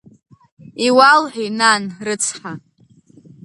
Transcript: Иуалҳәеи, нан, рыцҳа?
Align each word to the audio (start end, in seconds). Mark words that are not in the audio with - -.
Иуалҳәеи, 0.85 1.49
нан, 1.59 1.83
рыцҳа? 2.05 2.53